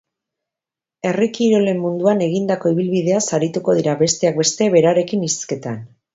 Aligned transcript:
Herri 1.09 1.27
kirolen 1.37 1.83
munduan 1.83 2.23
egindako 2.29 2.73
ibilbideaz 2.77 3.21
arituko 3.39 3.77
dira, 3.83 3.95
besteak 4.01 4.43
beste, 4.43 4.73
berarekin 4.79 5.29
hizketan. 5.31 5.81